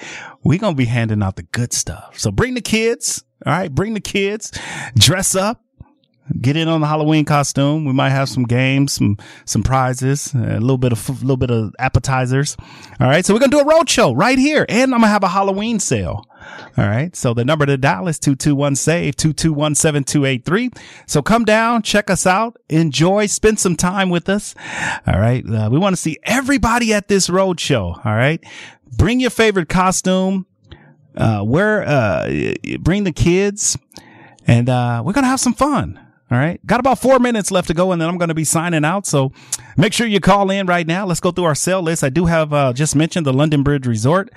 [0.42, 2.18] we're gonna be handing out the good stuff.
[2.18, 4.52] So bring the kids, all right, bring the kids,
[4.96, 5.62] dress up,
[6.40, 7.84] get in on the Halloween costume.
[7.84, 11.50] We might have some games, some some prizes, a little bit of a little bit
[11.50, 12.56] of appetizers.
[13.00, 15.24] All right, so we're gonna do a road show right here, and I'm gonna have
[15.24, 16.24] a Halloween sale.
[16.76, 17.14] All right.
[17.16, 20.70] So the number to dial is 221 save 221 7283.
[21.06, 24.54] So come down, check us out, enjoy, spend some time with us.
[25.06, 25.44] All right.
[25.48, 28.00] Uh, we want to see everybody at this road show.
[28.04, 28.42] All right.
[28.96, 30.46] Bring your favorite costume.
[31.16, 33.78] Uh, wear, uh, bring the kids
[34.46, 35.98] and, uh, we're going to have some fun.
[36.28, 36.64] All right.
[36.66, 39.06] Got about four minutes left to go and then I'm going to be signing out.
[39.06, 39.30] So
[39.76, 41.06] make sure you call in right now.
[41.06, 42.02] Let's go through our sale list.
[42.02, 44.30] I do have, uh, just mentioned the London Bridge Resort.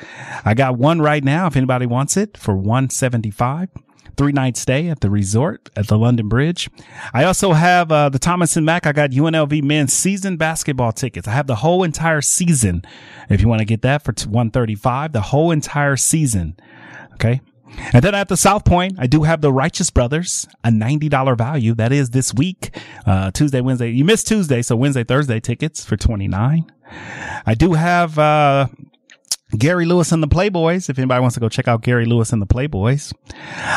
[0.46, 1.48] I got one right now.
[1.48, 3.70] If anybody wants it for 175
[4.18, 6.70] three night stay at the resort at the London Bridge.
[7.14, 8.70] I also have, uh, the Thomas and.
[8.70, 11.26] I got UNLV men's season basketball tickets.
[11.26, 12.84] I have the whole entire season.
[13.30, 16.58] If you want to get that for 135, the whole entire season.
[17.14, 17.40] Okay.
[17.94, 21.74] And then at the South Point, I do have the Righteous Brothers, a $90 value.
[21.74, 23.90] That is this week, uh, Tuesday, Wednesday.
[23.92, 26.72] You missed Tuesday, so Wednesday, Thursday tickets for 29.
[27.46, 28.68] I do have, uh,
[29.58, 30.90] Gary Lewis and the Playboys.
[30.90, 33.14] If anybody wants to go check out Gary Lewis and the Playboys,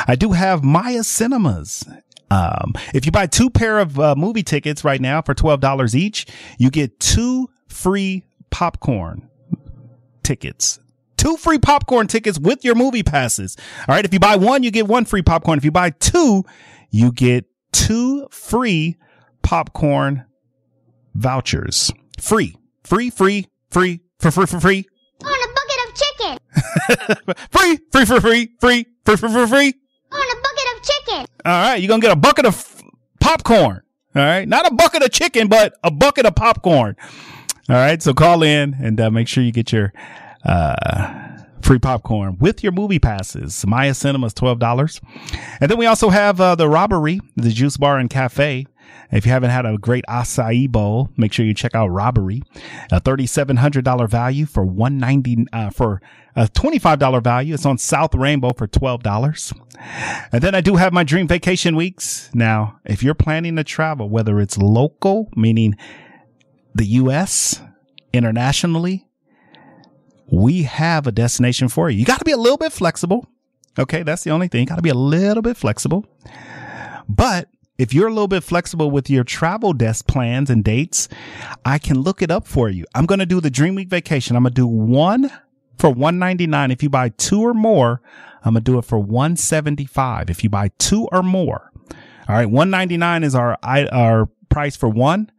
[0.07, 1.84] I do have Maya Cinemas.
[2.30, 6.26] Um, if you buy two pair of uh, movie tickets right now for $12 each,
[6.59, 9.28] you get two free popcorn
[10.22, 10.78] tickets
[11.22, 13.56] two free popcorn tickets with your movie passes.
[13.88, 14.04] All right.
[14.04, 15.56] If you buy one, you get one free popcorn.
[15.56, 16.44] If you buy two,
[16.90, 18.96] you get two free
[19.42, 20.24] popcorn
[21.14, 21.92] vouchers.
[22.20, 24.84] Free, free, free, free, for free, for free.
[25.22, 27.36] On a bucket of chicken.
[27.50, 29.74] free, free, for free, free, free, for free, free.
[30.10, 31.26] On a bucket of chicken.
[31.44, 31.76] All right.
[31.76, 32.82] You're going to get a bucket of f-
[33.20, 33.82] popcorn.
[34.16, 34.48] All right.
[34.48, 36.96] Not a bucket of chicken, but a bucket of popcorn.
[37.68, 38.02] All right.
[38.02, 39.92] So call in and uh, make sure you get your
[40.45, 41.28] uh,
[41.62, 43.64] free popcorn with your movie passes.
[43.66, 45.01] Maya Cinema's $12.
[45.61, 48.66] And then we also have, uh, the robbery, the juice bar and cafe.
[49.11, 52.43] If you haven't had a great acai bowl, make sure you check out Robbery.
[52.90, 56.01] A $3,700 value for 190 uh, for
[56.34, 57.53] a $25 value.
[57.55, 59.59] It's on South Rainbow for $12.
[60.32, 62.30] And then I do have my dream vacation weeks.
[62.32, 65.76] Now, if you're planning to travel, whether it's local, meaning
[66.74, 67.61] the U.S.,
[68.14, 69.07] internationally,
[70.32, 71.98] we have a destination for you.
[71.98, 73.26] You got to be a little bit flexible.
[73.78, 74.02] Okay.
[74.02, 74.60] That's the only thing.
[74.60, 76.06] You got to be a little bit flexible.
[77.06, 81.08] But if you're a little bit flexible with your travel desk plans and dates,
[81.66, 82.86] I can look it up for you.
[82.94, 84.34] I'm going to do the Dream Week vacation.
[84.34, 85.30] I'm going to do one
[85.78, 86.70] for 199.
[86.70, 88.00] If you buy two or more,
[88.42, 90.30] I'm going to do it for 175.
[90.30, 91.70] If you buy two or more.
[92.26, 92.48] All right.
[92.48, 95.30] 199 is our, our price for one,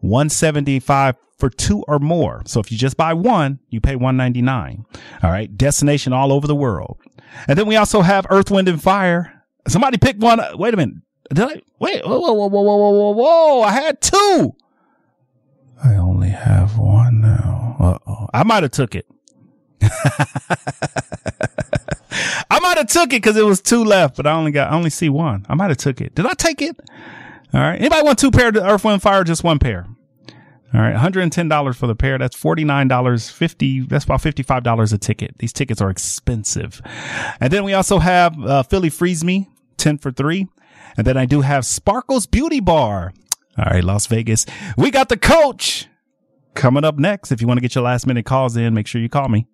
[0.00, 2.42] 175 for two or more.
[2.46, 4.84] So if you just buy one, you pay 199.
[5.22, 5.54] All right.
[5.56, 6.98] Destination all over the world.
[7.48, 9.44] And then we also have Earth, Wind and Fire.
[9.68, 10.40] Somebody pick one.
[10.58, 10.96] Wait a minute.
[11.32, 12.06] Did I wait?
[12.06, 13.62] Whoa, whoa, whoa, whoa, whoa, whoa, whoa!
[13.62, 14.54] I had two.
[15.82, 17.76] I only have one now.
[17.78, 18.28] Uh oh.
[18.32, 19.06] I might have took it.
[19.82, 20.26] I
[22.60, 24.90] might have took it because it was two left, but I only got I only
[24.90, 25.44] see one.
[25.48, 26.14] I might have took it.
[26.14, 26.78] Did I take it?
[27.56, 27.80] All right.
[27.80, 29.24] Anybody want two pair of Earth, Wind, Fire?
[29.24, 29.86] just one pair.
[30.74, 32.18] All right, $110 for the pair.
[32.18, 35.38] That's $49, 50, that's about $55 a ticket.
[35.38, 36.82] These tickets are expensive.
[37.40, 39.48] And then we also have uh, Philly Freeze Me,
[39.78, 40.46] 10 for 3.
[40.98, 43.14] And then I do have Sparkles Beauty Bar.
[43.56, 44.44] All right, Las Vegas.
[44.76, 45.86] We got the coach
[46.52, 47.32] coming up next.
[47.32, 49.46] If you want to get your last minute calls in, make sure you call me.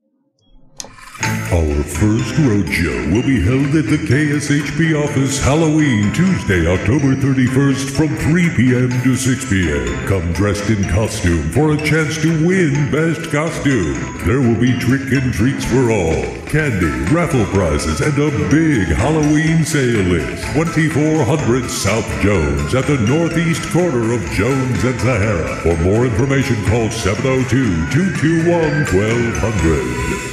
[1.53, 8.17] Our first roadshow will be held at the KSHP office Halloween Tuesday, October 31st from
[8.17, 8.89] 3 p.m.
[9.03, 10.09] to 6 p.m.
[10.09, 14.01] Come dressed in costume for a chance to win Best Costume.
[14.25, 19.63] There will be trick and treats for all, candy, raffle prizes, and a big Halloween
[19.67, 20.43] sale list.
[20.55, 25.57] 2400 South Jones at the northeast corner of Jones and Sahara.
[25.61, 30.32] For more information, call 702 221 1200.